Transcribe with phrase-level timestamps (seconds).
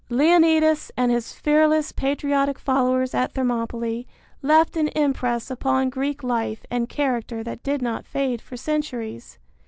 [0.09, 4.07] Leonidas and his fearless patriotic followers at Thermopylae
[4.41, 9.37] left an impress upon Greek life and character that did not fade for centuries.